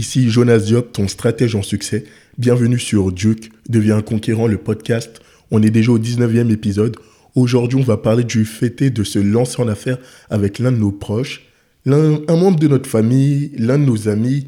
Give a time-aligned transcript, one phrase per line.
[0.00, 2.04] Ici Jonas Diop, ton stratège en succès.
[2.38, 5.20] Bienvenue sur Duke, deviens conquérant le podcast.
[5.50, 6.96] On est déjà au 19e épisode.
[7.34, 9.98] Aujourd'hui, on va parler du fait de se lancer en affaires
[10.30, 11.42] avec l'un de nos proches,
[11.84, 14.46] un membre de notre famille, l'un de nos amis,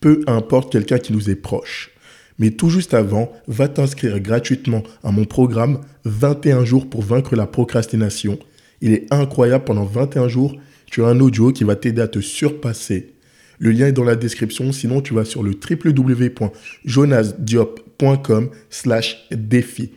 [0.00, 1.90] peu importe quelqu'un qui nous est proche.
[2.38, 7.46] Mais tout juste avant, va t'inscrire gratuitement à mon programme 21 jours pour vaincre la
[7.46, 8.38] procrastination.
[8.80, 12.20] Il est incroyable pendant 21 jours, tu as un audio qui va t'aider à te
[12.20, 13.13] surpasser.
[13.58, 19.92] Le lien est dans la description, sinon tu vas sur le www.jonasdiop.com slash défi.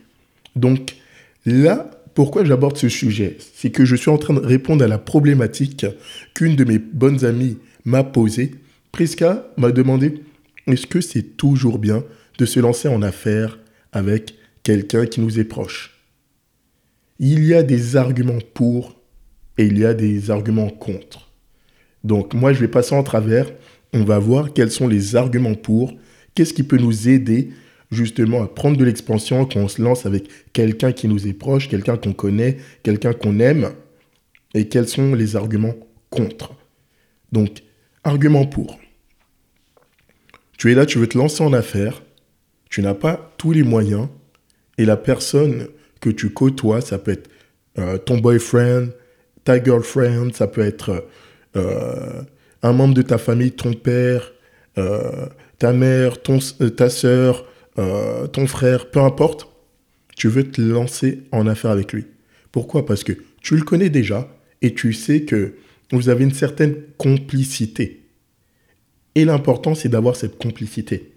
[0.56, 0.96] Donc
[1.44, 3.36] là, pourquoi j'aborde ce sujet?
[3.54, 5.86] C'est que je suis en train de répondre à la problématique
[6.34, 8.52] qu'une de mes bonnes amies m'a posée.
[8.92, 10.22] Priska m'a demandé,
[10.66, 12.04] est-ce que c'est toujours bien
[12.38, 13.58] de se lancer en affaires
[13.92, 15.94] avec quelqu'un qui nous est proche?
[17.20, 19.00] Il y a des arguments pour
[19.56, 21.27] et il y a des arguments contre.
[22.04, 23.46] Donc moi, je vais passer en travers.
[23.92, 25.94] On va voir quels sont les arguments pour,
[26.34, 27.50] qu'est-ce qui peut nous aider
[27.90, 31.68] justement à prendre de l'expansion quand on se lance avec quelqu'un qui nous est proche,
[31.68, 33.70] quelqu'un qu'on connaît, quelqu'un qu'on aime,
[34.54, 35.74] et quels sont les arguments
[36.10, 36.54] contre?
[37.32, 37.62] Donc,
[38.04, 38.78] argument pour.
[40.58, 42.02] Tu es là, tu veux te lancer en affaires,
[42.68, 44.08] tu n'as pas tous les moyens
[44.76, 45.68] et la personne
[46.00, 47.30] que tu côtoies, ça peut être
[47.78, 48.88] euh, ton boyfriend,
[49.44, 51.00] ta girlfriend, ça peut être euh,
[51.54, 54.32] un membre de ta famille, ton père,
[54.78, 55.26] euh,
[55.58, 56.38] ta mère, ton,
[56.76, 57.44] ta soeur,
[58.32, 59.48] ton frère, peu importe,
[60.16, 62.06] tu veux te lancer en affaire avec lui.
[62.50, 62.84] Pourquoi?
[62.84, 64.28] Parce que tu le connais déjà
[64.62, 65.54] et tu sais que
[65.92, 68.02] vous avez une certaine complicité.
[69.14, 71.12] Et l'important, c'est d'avoir cette complicité.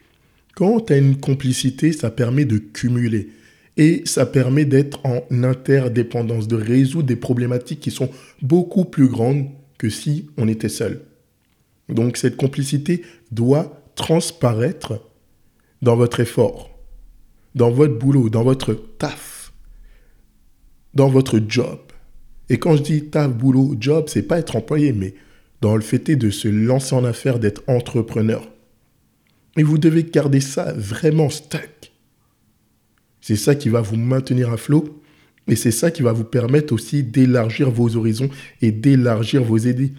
[0.56, 3.30] Quand tu as une complicité, ça permet de cumuler.
[3.78, 8.10] Et ça permet d'être en interdépendance, de résoudre des problématiques qui sont
[8.42, 9.48] beaucoup plus grandes
[9.82, 11.02] que si on était seul.
[11.90, 13.02] Donc cette complicité
[13.32, 15.02] doit transparaître
[15.82, 16.70] dans votre effort,
[17.56, 19.52] dans votre boulot, dans votre taf,
[20.94, 21.80] dans votre job.
[22.50, 25.16] Et quand je dis taf, boulot, job, c'est pas être employé, mais
[25.62, 28.48] dans le fait de se lancer en affaires, d'être entrepreneur.
[29.58, 31.92] Et vous devez garder ça vraiment stack.
[33.20, 35.01] C'est ça qui va vous maintenir à flot.
[35.48, 38.30] Et c'est ça qui va vous permettre aussi d'élargir vos horizons
[38.62, 39.94] et d'élargir vos idées.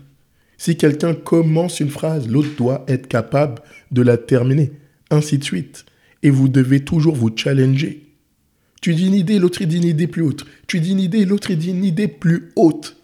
[0.56, 4.72] Si quelqu'un commence une phrase, l'autre doit être capable de la terminer.
[5.10, 5.84] Ainsi de suite.
[6.22, 8.06] Et vous devez toujours vous challenger.
[8.80, 10.44] Tu dis une idée, l'autre dit une idée plus haute.
[10.66, 12.96] Tu dis une idée, l'autre dit une idée plus haute.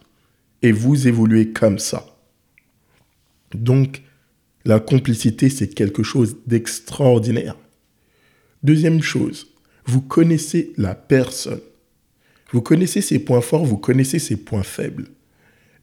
[0.63, 2.07] Et vous évoluez comme ça.
[3.55, 4.03] Donc,
[4.65, 7.57] la complicité, c'est quelque chose d'extraordinaire.
[8.63, 9.49] Deuxième chose,
[9.85, 11.61] vous connaissez la personne.
[12.51, 15.09] Vous connaissez ses points forts, vous connaissez ses points faibles.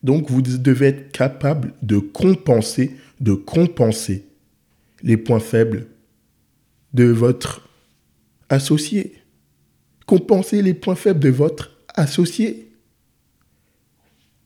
[0.04, 4.26] Donc vous devez être capable de compenser, de compenser
[5.04, 5.88] les points faibles
[6.94, 7.68] de votre
[8.50, 9.14] associé.
[10.06, 12.72] Compenser les points faibles de votre associé.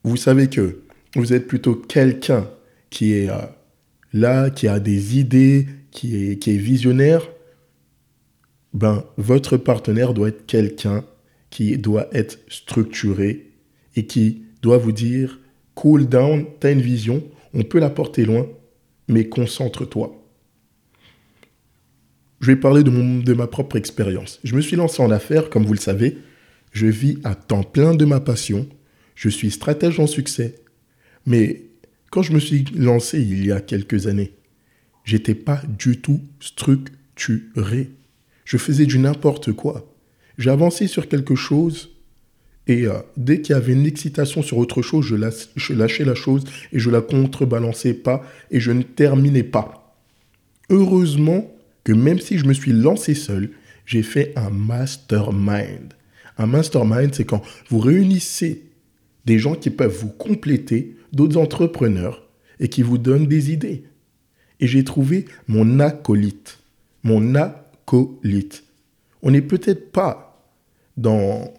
[0.02, 0.80] Vous savez que
[1.14, 2.48] vous êtes plutôt quelqu'un
[2.88, 3.36] qui est euh,
[4.12, 7.28] là, qui a des idées, qui est, qui est visionnaire,
[8.72, 11.04] ben, votre partenaire doit être quelqu'un
[11.50, 13.50] qui doit être structuré
[13.96, 15.40] et qui doit vous dire
[15.74, 17.22] cool down, tu as une vision,
[17.54, 18.46] on peut la porter loin,
[19.08, 20.16] mais concentre-toi.
[22.40, 24.40] Je vais parler de, mon, de ma propre expérience.
[24.44, 26.18] Je me suis lancé en affaires, comme vous le savez.
[26.72, 28.68] Je vis à temps plein de ma passion.
[29.14, 30.62] Je suis stratège en succès.
[31.26, 31.66] Mais
[32.10, 34.32] quand je me suis lancé il y a quelques années,
[35.04, 37.90] j'étais pas du tout structuré.
[38.44, 39.89] Je faisais du n'importe quoi.
[40.40, 41.90] J'avançais sur quelque chose
[42.66, 45.16] et euh, dès qu'il y avait une excitation sur autre chose, je,
[45.56, 49.94] je lâchais la chose et je la contrebalançais pas et je ne terminais pas.
[50.70, 53.50] Heureusement que même si je me suis lancé seul,
[53.84, 55.92] j'ai fait un mastermind.
[56.38, 58.64] Un mastermind, c'est quand vous réunissez
[59.26, 62.26] des gens qui peuvent vous compléter d'autres entrepreneurs
[62.60, 63.84] et qui vous donnent des idées.
[64.58, 66.60] Et j'ai trouvé mon acolyte.
[67.02, 68.64] Mon acolyte.
[69.22, 70.29] On n'est peut-être pas
[71.00, 71.54] dans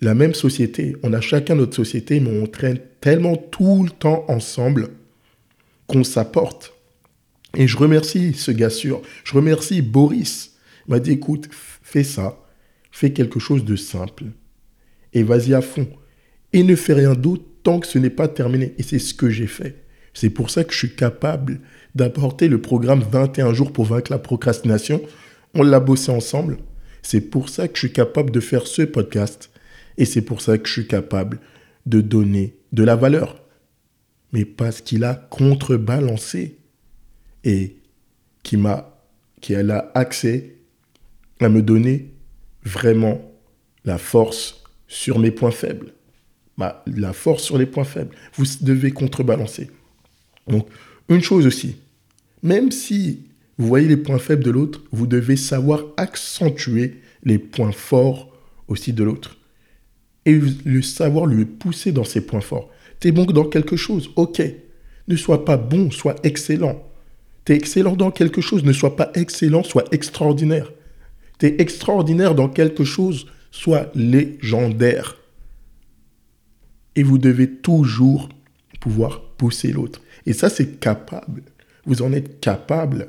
[0.00, 0.96] la même société.
[1.02, 4.90] On a chacun notre société, mais on traîne tellement tout le temps ensemble
[5.86, 6.72] qu'on s'apporte.
[7.56, 9.02] Et je remercie ce gars sûr.
[9.24, 10.56] Je remercie Boris.
[10.86, 12.38] Il m'a dit écoute, fais ça.
[12.90, 14.24] Fais quelque chose de simple.
[15.12, 15.88] Et vas-y à fond.
[16.52, 18.74] Et ne fais rien d'autre tant que ce n'est pas terminé.
[18.78, 19.84] Et c'est ce que j'ai fait.
[20.14, 21.60] C'est pour ça que je suis capable
[21.94, 25.02] d'apporter le programme 21 jours pour vaincre la procrastination.
[25.54, 26.58] On l'a bossé ensemble.
[27.06, 29.50] C'est pour ça que je suis capable de faire ce podcast.
[29.96, 31.38] Et c'est pour ça que je suis capable
[31.86, 33.44] de donner de la valeur.
[34.32, 36.58] Mais parce qu'il a contrebalancé.
[37.44, 37.76] Et
[38.42, 38.98] qui m'a,
[39.40, 40.56] qui a accès
[41.38, 42.12] à me donner
[42.64, 43.22] vraiment
[43.84, 45.92] la force sur mes points faibles.
[46.58, 48.16] La force sur les points faibles.
[48.34, 49.70] Vous devez contrebalancer.
[50.48, 50.66] Donc,
[51.08, 51.76] une chose aussi,
[52.42, 57.72] même si vous voyez les points faibles de l'autre, vous devez savoir accentuer les points
[57.72, 58.30] forts
[58.68, 59.38] aussi de l'autre.
[60.26, 62.68] Et le savoir lui pousser dans ses points forts.
[63.00, 64.42] Tu es bon dans quelque chose, ok.
[65.08, 66.82] Ne sois pas bon, sois excellent.
[67.44, 70.72] Tu es excellent dans quelque chose, ne sois pas excellent, sois extraordinaire.
[71.38, 75.16] Tu es extraordinaire dans quelque chose, sois légendaire.
[76.96, 78.28] Et vous devez toujours
[78.80, 80.00] pouvoir pousser l'autre.
[80.26, 81.42] Et ça, c'est capable.
[81.84, 83.08] Vous en êtes capable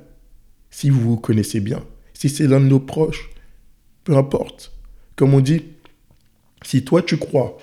[0.77, 1.83] si vous vous connaissez bien.
[2.13, 3.31] Si c'est l'un de nos proches,
[4.03, 4.77] peu importe.
[5.15, 5.63] Comme on dit,
[6.61, 7.57] si toi tu crois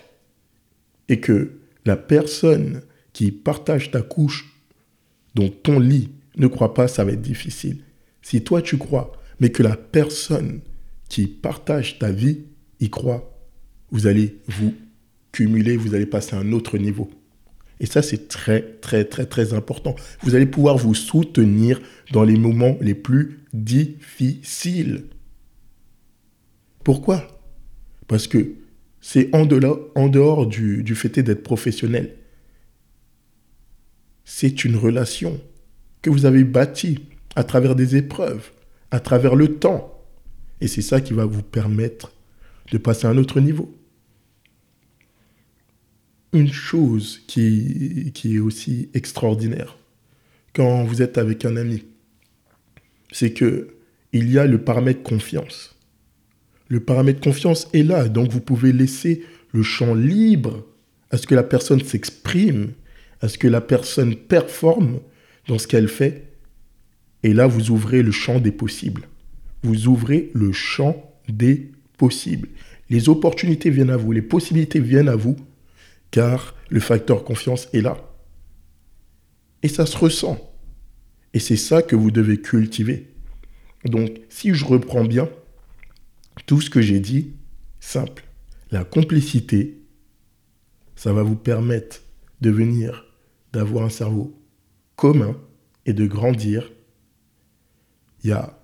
[1.09, 2.83] et que la personne
[3.13, 4.53] qui partage ta couche,
[5.37, 7.85] donc ton lit, ne croit pas, ça va être difficile.
[8.21, 10.61] Si toi tu crois, mais que la personne
[11.09, 12.41] qui partage ta vie
[12.81, 13.39] y croit,
[13.93, 14.75] vous allez vous
[15.31, 17.09] cumuler, vous allez passer à un autre niveau.
[17.85, 19.95] Et ça, c'est très, très, très, très important.
[20.23, 21.83] Vous allez pouvoir vous soutenir
[22.13, 25.05] dans les moments les plus difficiles.
[26.83, 27.29] Pourquoi?
[28.09, 28.55] Parce que
[29.03, 32.17] c'est en dehors, du, du fait d'être professionnel.
[34.25, 35.39] C'est une relation
[36.01, 37.01] que vous avez bâtie
[37.37, 38.51] à travers des épreuves,
[38.93, 40.03] à travers le temps.
[40.63, 42.13] Et c'est ça qui va vous permettre
[42.73, 43.77] de passer à un autre niveau
[46.35, 49.79] une chose qui, qui est aussi extraordinaire
[50.55, 51.85] quand vous êtes avec un ami,
[53.13, 53.69] c'est que
[54.13, 55.75] il y a le paramètre confiance.
[56.69, 60.65] Le paramètre confiance est là, donc vous pouvez laisser le champ libre
[61.11, 62.73] à ce que la personne s'exprime,
[63.21, 65.01] à ce que la personne performe
[65.49, 66.33] dans ce qu'elle fait.
[67.25, 69.09] Et là, vous ouvrez le champ des possibles.
[69.63, 72.49] Vous ouvrez le champ des possibles.
[72.91, 75.37] Les opportunités viennent à vous, les possibilités viennent à vous
[76.15, 77.97] car le facteur confiance est là.
[79.65, 80.39] Et ça se ressent.
[81.33, 83.13] Et c'est ça que vous devez cultiver.
[83.85, 85.29] Donc, si je reprends bien
[86.47, 87.33] tout ce que j'ai dit,
[87.81, 88.23] simple.
[88.71, 89.83] La complicité,
[90.95, 92.03] ça va vous permettre
[92.43, 93.07] de venir,
[93.53, 94.41] d'avoir un cerveau
[94.95, 95.37] commun
[95.85, 96.71] et de grandir.
[98.23, 98.57] Il y a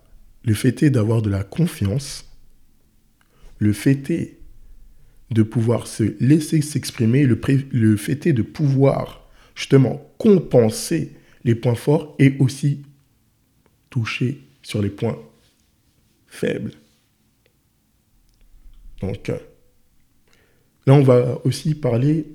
[0.44, 2.30] le fait d'avoir de la confiance.
[3.58, 4.38] Le fait
[5.30, 7.40] de pouvoir se laisser s'exprimer, le,
[7.70, 11.12] le fait est de pouvoir justement compenser
[11.44, 12.82] les points forts et aussi
[13.90, 15.18] toucher sur les points
[16.26, 16.72] faibles.
[19.00, 19.38] Donc euh,
[20.86, 22.26] là, on va aussi parler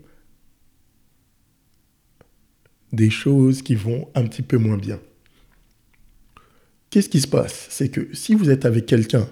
[2.93, 4.99] des choses qui vont un petit peu moins bien.
[6.89, 7.67] Qu'est-ce qui se passe?
[7.69, 9.27] C'est que si vous êtes avec quelqu'un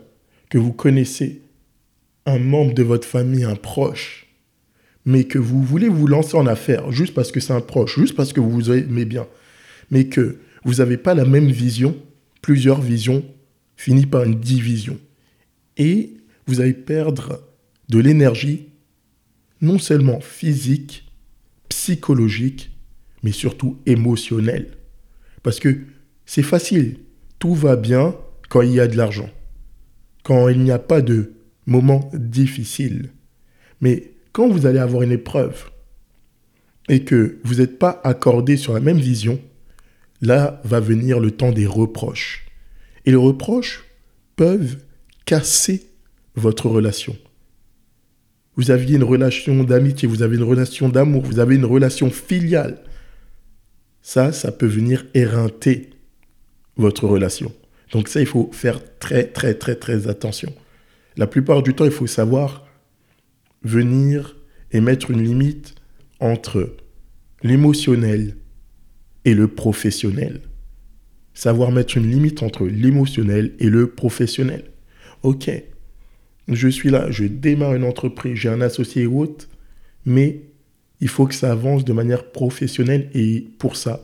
[0.50, 1.43] que vous connaissez
[2.26, 4.28] un membre de votre famille, un proche,
[5.06, 8.16] mais que vous voulez vous lancer en affaires juste parce que c'est un proche, juste
[8.16, 9.28] parce que vous vous aimez bien,
[9.92, 11.98] mais que vous n'avez pas la même vision,
[12.42, 13.26] plusieurs visions
[13.76, 14.98] finissent par une division.
[15.78, 16.14] Et
[16.48, 17.42] vous allez perdre
[17.90, 18.70] de l'énergie,
[19.62, 21.12] non seulement physique,
[21.70, 22.72] psychologique,
[23.24, 24.78] mais surtout émotionnelle.
[25.42, 25.80] Parce que
[26.26, 27.00] c'est facile,
[27.40, 28.16] tout va bien
[28.50, 29.30] quand il y a de l'argent.
[30.24, 31.34] Quand il n'y a pas de
[31.66, 33.10] moment difficile.
[33.82, 35.70] Mais quand vous allez avoir une épreuve
[36.90, 39.40] et que vous n'êtes pas accordé sur la même vision,
[40.22, 42.46] là va venir le temps des reproches.
[43.06, 43.84] Et les reproches
[44.36, 44.78] peuvent
[45.26, 45.84] casser
[46.36, 47.16] votre relation.
[48.56, 52.82] Vous aviez une relation d'amitié, vous avez une relation d'amour, vous avez une relation filiale.
[54.02, 55.90] Ça, ça peut venir éreinter
[56.78, 57.52] votre relation.
[57.92, 60.54] Donc ça, il faut faire très, très, très, très attention.
[61.16, 62.66] La plupart du temps, il faut savoir
[63.64, 64.36] venir
[64.72, 65.76] et mettre une limite
[66.20, 66.76] entre
[67.44, 68.36] l'émotionnel
[69.26, 70.42] et le professionnel.
[71.34, 74.72] Savoir mettre une limite entre l'émotionnel et le professionnel.
[75.24, 75.50] Ok,
[76.48, 79.48] je suis là, je démarre une entreprise, j'ai un associé ou autre,
[80.06, 80.42] mais
[81.00, 84.02] il faut que ça avance de manière professionnelle et pour ça,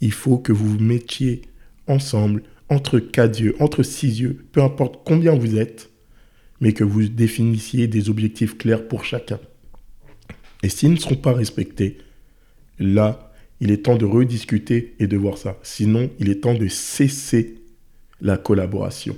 [0.00, 1.42] il faut que vous vous mettiez
[1.86, 5.91] ensemble, entre quatre yeux, entre six yeux, peu importe combien vous êtes,
[6.62, 9.40] mais que vous définissiez des objectifs clairs pour chacun.
[10.62, 11.98] Et s'ils ne sont pas respectés,
[12.78, 15.58] là, il est temps de rediscuter et de voir ça.
[15.64, 17.56] Sinon, il est temps de cesser
[18.20, 19.16] la collaboration.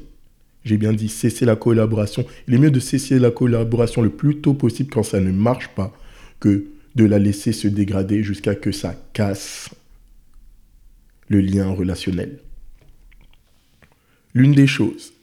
[0.64, 2.24] J'ai bien dit cesser la collaboration.
[2.48, 5.68] Il est mieux de cesser la collaboration le plus tôt possible quand ça ne marche
[5.68, 5.94] pas
[6.40, 9.68] que de la laisser se dégrader jusqu'à que ça casse
[11.28, 12.38] le lien relationnel.
[14.32, 15.13] L'une des choses,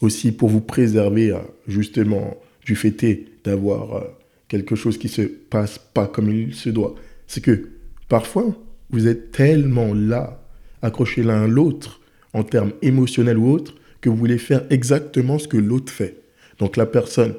[0.00, 1.38] aussi pour vous préserver euh,
[1.68, 4.00] justement du fait d'avoir euh,
[4.48, 6.94] quelque chose qui se passe pas comme il se doit,
[7.26, 7.68] c'est que
[8.08, 8.56] parfois,
[8.90, 10.42] vous êtes tellement là,
[10.82, 12.00] accrochés l'un à l'autre,
[12.32, 16.16] en termes émotionnels ou autres, que vous voulez faire exactement ce que l'autre fait.
[16.58, 17.34] Donc la personne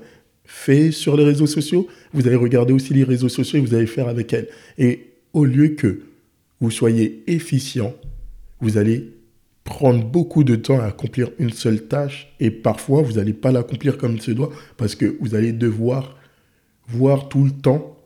[0.46, 3.88] fait sur les réseaux sociaux, vous allez regarder aussi les réseaux sociaux et vous allez
[3.88, 4.48] faire avec elle.
[4.78, 6.02] Et au lieu que
[6.60, 7.96] vous soyez efficient,
[8.60, 9.12] vous allez
[9.64, 13.98] prendre beaucoup de temps à accomplir une seule tâche et parfois vous n'allez pas l'accomplir
[13.98, 16.18] comme il se doit parce que vous allez devoir
[16.88, 17.98] voir tout le temps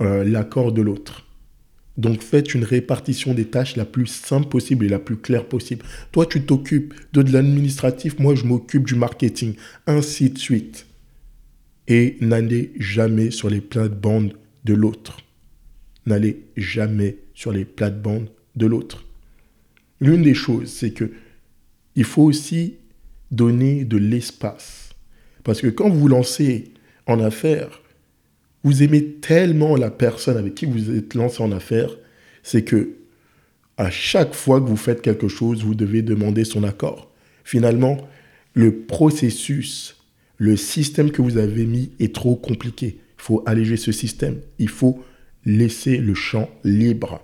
[0.00, 1.24] euh, l'accord de l'autre.
[1.96, 5.84] Donc faites une répartition des tâches la plus simple possible et la plus claire possible.
[6.12, 9.54] Toi, tu t'occupes de, de l'administratif, moi, je m'occupe du marketing,
[9.88, 10.86] ainsi de suite.
[11.88, 14.34] Et n'allez jamais sur les plates-bandes
[14.64, 15.18] de l'autre.
[16.06, 19.07] N'allez jamais sur les plates-bandes de l'autre.
[20.00, 21.10] L'une des choses, c'est que
[21.94, 22.76] il faut aussi
[23.30, 24.90] donner de l'espace.
[25.44, 26.72] Parce que quand vous vous lancez
[27.06, 27.82] en affaires,
[28.62, 31.90] vous aimez tellement la personne avec qui vous êtes lancé en affaires,
[32.42, 32.96] c'est que
[33.76, 37.12] à chaque fois que vous faites quelque chose, vous devez demander son accord.
[37.44, 38.08] Finalement,
[38.54, 39.96] le processus,
[40.36, 42.98] le système que vous avez mis est trop compliqué.
[43.18, 44.40] Il faut alléger ce système.
[44.58, 45.02] Il faut
[45.44, 47.22] laisser le champ libre.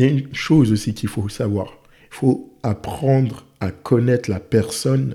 [0.00, 1.76] Il y a une chose aussi qu'il faut savoir.
[2.10, 5.14] Il faut apprendre à connaître la personne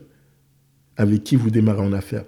[0.96, 2.26] avec qui vous démarrez en affaires.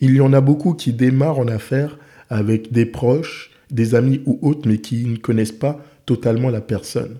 [0.00, 1.98] Il y en a beaucoup qui démarrent en affaires
[2.30, 7.18] avec des proches, des amis ou autres, mais qui ne connaissent pas totalement la personne.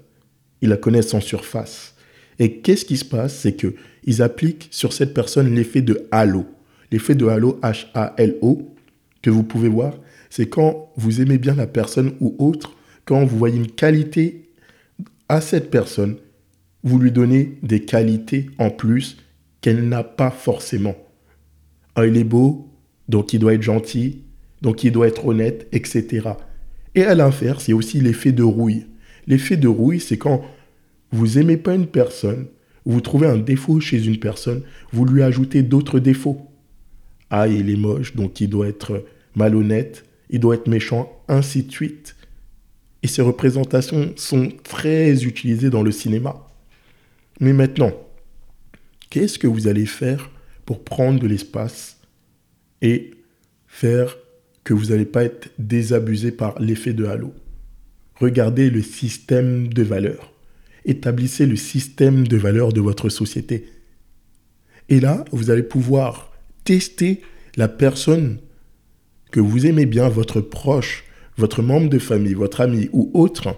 [0.62, 1.96] Ils la connaissent en surface.
[2.38, 3.36] Et qu'est-ce qui se passe?
[3.36, 3.74] C'est que
[4.04, 6.46] ils appliquent sur cette personne l'effet de halo.
[6.92, 8.76] L'effet de halo, H-A-L-O,
[9.20, 9.94] que vous pouvez voir,
[10.30, 14.45] c'est quand vous aimez bien la personne ou autre, quand vous voyez une qualité
[15.28, 16.16] à cette personne,
[16.82, 19.18] vous lui donnez des qualités en plus
[19.60, 20.96] qu'elle n'a pas forcément.
[21.94, 22.68] Ah, il est beau,
[23.08, 24.22] donc il doit être gentil,
[24.62, 26.28] donc il doit être honnête, etc.
[26.94, 28.86] Et à l'inverse, il y a aussi l'effet de rouille.
[29.26, 30.42] L'effet de rouille, c'est quand
[31.10, 32.46] vous aimez pas une personne,
[32.84, 36.46] vous trouvez un défaut chez une personne, vous lui ajoutez d'autres défauts.
[37.30, 39.04] Ah, il est moche, donc il doit être
[39.34, 42.15] malhonnête, il doit être méchant, ainsi de suite.
[43.06, 46.44] Et ces représentations sont très utilisées dans le cinéma.
[47.38, 47.92] Mais maintenant,
[49.10, 50.28] qu'est-ce que vous allez faire
[50.64, 52.00] pour prendre de l'espace
[52.82, 53.12] et
[53.68, 54.16] faire
[54.64, 57.32] que vous n'allez pas être désabusé par l'effet de halo?
[58.16, 60.32] Regardez le système de valeurs.
[60.84, 63.68] Établissez le système de valeurs de votre société.
[64.88, 66.32] Et là, vous allez pouvoir
[66.64, 67.20] tester
[67.54, 68.38] la personne
[69.30, 71.04] que vous aimez bien, votre proche,
[71.36, 73.56] votre membre de famille, votre ami ou autre,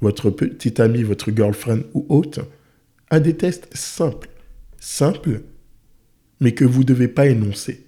[0.00, 2.46] votre petit ami, votre girlfriend ou autre,
[3.10, 4.28] à des tests simples.
[4.78, 5.42] Simples
[6.40, 7.86] mais que vous ne devez pas énoncer.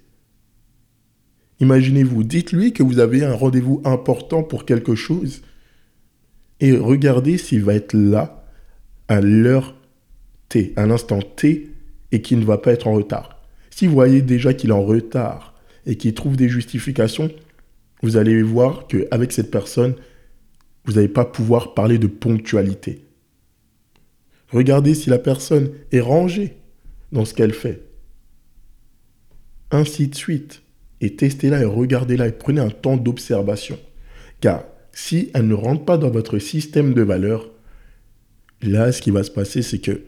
[1.60, 5.42] Imaginez-vous, dites-lui que vous avez un rendez-vous important pour quelque chose
[6.60, 8.44] et regardez s'il va être là
[9.08, 9.74] à l'heure
[10.48, 11.70] T, à l'instant T,
[12.12, 13.40] et qu'il ne va pas être en retard.
[13.70, 15.54] Si vous voyez déjà qu'il est en retard
[15.86, 17.30] et qu'il trouve des justifications,
[18.02, 19.94] vous allez voir qu'avec cette personne,
[20.84, 23.04] vous n'allez pas pouvoir parler de ponctualité.
[24.48, 26.56] Regardez si la personne est rangée
[27.12, 27.92] dans ce qu'elle fait
[29.72, 30.62] ainsi de suite.
[31.00, 33.78] Et testez-la et regardez-la et prenez un temps d'observation.
[34.40, 37.50] Car si elle ne rentre pas dans votre système de valeurs,
[38.60, 40.02] là, ce qui va se passer, c'est que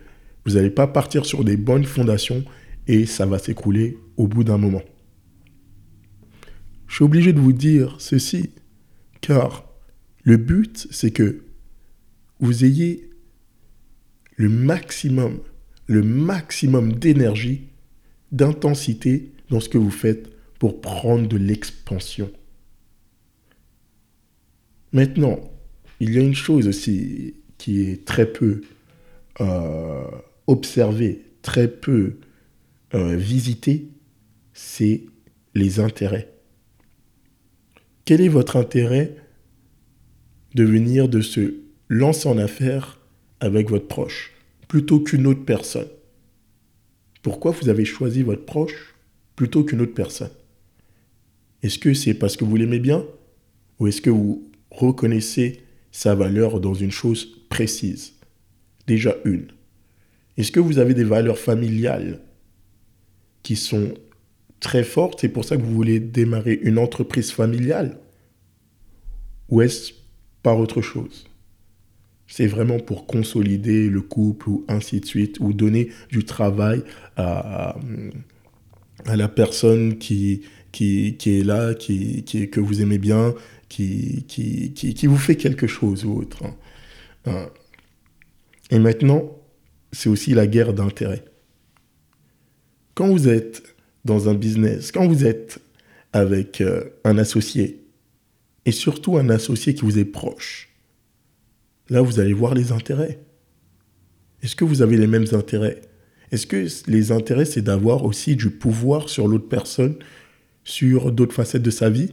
[0.44, 2.44] vous n'allez pas partir sur des bonnes fondations
[2.86, 4.82] et ça va s'écrouler au bout d'un moment.
[6.86, 8.50] Je suis obligé de vous dire ceci,
[9.20, 9.68] car
[10.22, 11.44] le but, c'est que
[12.40, 13.10] vous ayez
[14.36, 15.40] le maximum,
[15.86, 17.68] le maximum d'énergie,
[18.32, 22.30] d'intensité dans ce que vous faites pour prendre de l'expansion.
[24.92, 25.40] Maintenant,
[26.00, 28.62] il y a une chose aussi qui est très peu
[29.40, 30.04] euh,
[30.46, 32.18] observée, très peu
[32.94, 33.88] euh, visitée,
[34.52, 35.04] c'est
[35.54, 36.33] les intérêts.
[38.04, 39.16] Quel est votre intérêt
[40.54, 41.54] de venir de se
[41.88, 43.00] lancer en affaires
[43.40, 44.32] avec votre proche
[44.68, 45.88] plutôt qu'une autre personne?
[47.22, 48.94] Pourquoi vous avez choisi votre proche
[49.36, 50.30] plutôt qu'une autre personne?
[51.62, 53.06] Est-ce que c'est parce que vous l'aimez bien
[53.78, 58.12] ou est-ce que vous reconnaissez sa valeur dans une chose précise?
[58.86, 59.46] Déjà une.
[60.36, 62.20] Est-ce que vous avez des valeurs familiales
[63.42, 63.94] qui sont
[64.64, 67.98] très fortes C'est pour ça que vous voulez démarrer une entreprise familiale
[69.50, 69.92] Ou est-ce
[70.42, 71.26] par autre chose?
[72.26, 76.82] C'est vraiment pour consolider le couple ou ainsi de suite, ou donner du travail
[77.16, 77.76] à,
[79.04, 80.42] à la personne qui,
[80.72, 83.34] qui, qui est là, qui, qui, que vous aimez bien,
[83.68, 86.44] qui, qui, qui, vous fait quelque chose ou autre.
[86.44, 86.56] Hein.
[87.26, 87.48] Hein.
[88.70, 89.30] Et maintenant,
[89.92, 91.24] c'est aussi la guerre d'intérêt.
[92.94, 93.73] Quand vous êtes
[94.04, 95.60] dans un business, quand vous êtes
[96.12, 97.80] avec euh, un associé,
[98.66, 100.70] et surtout un associé qui vous est proche,
[101.88, 103.18] là, vous allez voir les intérêts.
[104.42, 105.80] Est-ce que vous avez les mêmes intérêts?
[106.30, 109.96] Est-ce que les intérêts, c'est d'avoir aussi du pouvoir sur l'autre personne,
[110.64, 112.12] sur d'autres facettes de sa vie?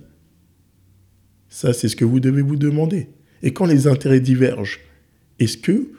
[1.50, 3.10] Ça, c'est ce que vous devez vous demander.
[3.44, 4.80] Et quand les intérêts divergent,
[5.40, 5.92] est-ce que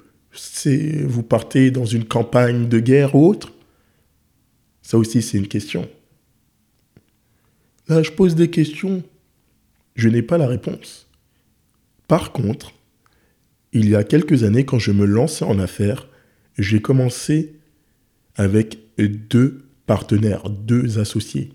[1.04, 3.52] vous partez dans une campagne de guerre ou autre?
[4.82, 5.88] Ça aussi, c'est une question.
[7.88, 9.02] Là, je pose des questions.
[9.94, 11.06] Je n'ai pas la réponse.
[12.08, 12.72] Par contre,
[13.72, 16.08] il y a quelques années, quand je me lançais en affaires,
[16.58, 17.56] j'ai commencé
[18.36, 21.52] avec deux partenaires, deux associés.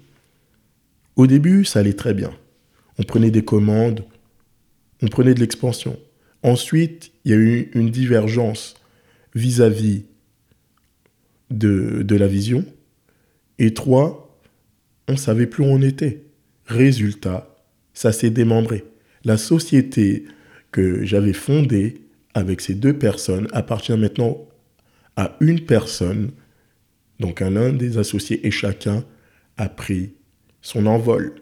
[1.15, 2.31] Au début, ça allait très bien.
[2.99, 4.03] On prenait des commandes,
[5.01, 5.99] on prenait de l'expansion.
[6.43, 8.75] Ensuite, il y a eu une divergence
[9.35, 10.05] vis-à-vis
[11.49, 12.65] de, la vision.
[13.59, 14.39] Et trois,
[15.07, 16.23] on savait plus où on était.
[16.65, 17.55] Résultat,
[17.93, 18.83] ça s'est démembré.
[19.23, 20.25] La société
[20.71, 22.01] que j'avais fondée
[22.33, 24.47] avec ces deux personnes appartient maintenant
[25.15, 26.31] à une personne,
[27.19, 29.03] donc à l'un des associés, et chacun
[29.57, 30.11] a pris
[30.61, 31.33] son envol.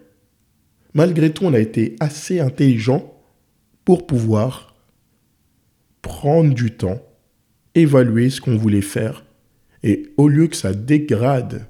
[0.94, 3.12] Malgré tout, on a été assez intelligent
[3.84, 4.74] pour pouvoir
[6.00, 7.02] prendre du temps,
[7.74, 9.26] évaluer ce qu'on voulait faire,
[9.82, 11.66] et au lieu que ça dégrade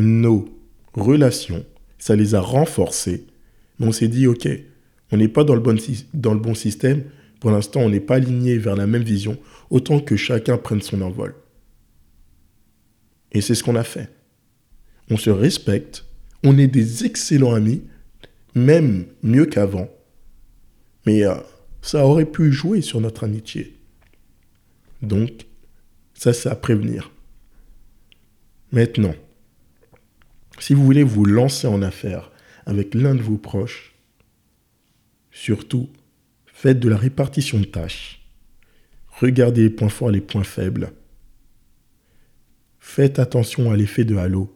[0.00, 0.48] nos
[0.94, 1.64] relations,
[1.98, 3.26] ça les a renforcées,
[3.80, 4.48] on s'est dit, ok,
[5.12, 5.76] on n'est pas dans le, bon,
[6.14, 7.04] dans le bon système,
[7.40, 9.38] pour l'instant, on n'est pas aligné vers la même vision,
[9.70, 11.34] autant que chacun prenne son envol.
[13.32, 14.10] Et c'est ce qu'on a fait.
[15.10, 16.04] On se respecte,
[16.42, 17.82] on est des excellents amis,
[18.54, 19.88] même mieux qu'avant.
[21.06, 21.34] Mais euh,
[21.82, 23.76] ça aurait pu jouer sur notre amitié.
[25.02, 25.46] Donc,
[26.14, 27.12] ça, c'est à prévenir.
[28.72, 29.14] Maintenant,
[30.60, 32.30] si vous voulez vous lancer en affaires
[32.66, 33.94] avec l'un de vos proches,
[35.30, 35.88] surtout
[36.60, 38.20] Faites de la répartition de tâches.
[39.20, 40.90] Regardez les points forts et les points faibles.
[42.80, 44.52] Faites attention à l'effet de halo.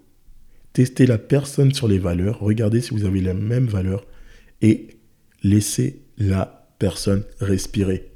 [0.73, 2.41] Testez la personne sur les valeurs.
[2.41, 4.05] Regardez si vous avez les mêmes valeurs.
[4.63, 4.99] Et
[5.45, 8.11] laissez la personne respirer.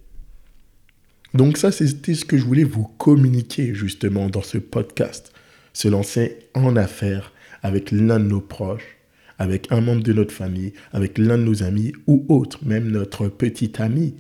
[1.33, 5.33] Donc ça, c'était ce que je voulais vous communiquer justement dans ce podcast.
[5.75, 7.33] Se lancer en affaires
[7.67, 8.97] avec l'un de nos proches
[9.39, 13.29] avec un membre de notre famille, avec l'un de nos amis ou autre, même notre
[13.29, 14.15] petit ami.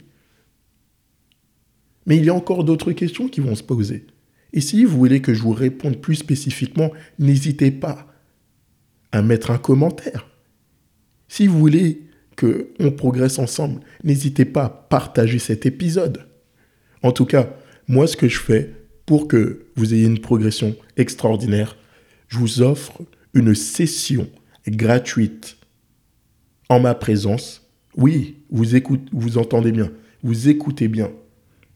[2.06, 4.06] Mais il y a encore d'autres questions qui vont se poser.
[4.52, 8.06] Et si vous voulez que je vous réponde plus spécifiquement, n'hésitez pas
[9.12, 10.28] à mettre un commentaire.
[11.28, 12.02] Si vous voulez
[12.38, 16.26] qu'on progresse ensemble, n'hésitez pas à partager cet épisode.
[17.02, 17.50] En tout cas,
[17.88, 18.72] moi, ce que je fais
[19.04, 21.76] pour que vous ayez une progression extraordinaire,
[22.28, 23.02] je vous offre
[23.36, 24.30] une session
[24.66, 25.58] gratuite
[26.70, 27.70] en ma présence.
[27.94, 31.10] Oui, vous, écoutez, vous entendez bien, vous écoutez bien.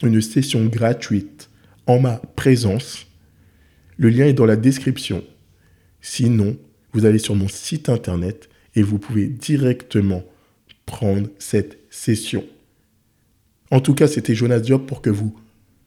[0.03, 1.51] Une session gratuite
[1.87, 3.07] en ma présence.
[3.99, 5.23] Le lien est dans la description.
[6.01, 6.57] Sinon,
[6.95, 10.25] vous allez sur mon site internet et vous pouvez directement
[10.87, 12.43] prendre cette session.
[13.71, 15.39] En tout cas, c'était Jonas Diop pour que vous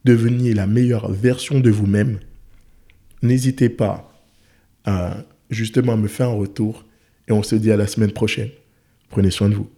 [0.04, 2.20] deveniez la meilleure version de vous-même.
[3.22, 4.24] N'hésitez pas
[4.84, 6.84] à justement me faire un retour
[7.28, 8.50] et on se dit à la semaine prochaine.
[9.10, 9.70] Prenez soin de vous.